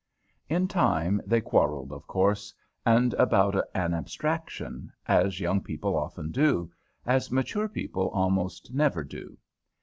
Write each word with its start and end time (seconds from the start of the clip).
VI 0.49 0.55
In 0.55 0.67
time 0.67 1.21
they 1.27 1.41
quarrelled, 1.41 1.91
of 1.93 2.07
course, 2.07 2.55
and 2.87 3.13
about 3.19 3.55
an 3.75 3.93
abstraction, 3.93 4.91
as 5.07 5.39
young 5.39 5.61
people 5.61 5.95
often 5.95 6.31
do, 6.31 6.71
as 7.05 7.31
mature 7.31 7.69
people 7.69 8.09
almost 8.09 8.73
never 8.73 9.03
do. 9.03 9.37